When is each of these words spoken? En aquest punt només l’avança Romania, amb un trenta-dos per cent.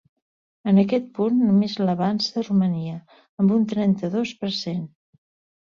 En 0.71 0.79
aquest 0.83 1.11
punt 1.19 1.35
només 1.41 1.75
l’avança 1.83 2.45
Romania, 2.47 2.97
amb 3.45 3.55
un 3.59 3.71
trenta-dos 3.75 4.37
per 4.41 4.53
cent. 4.65 4.85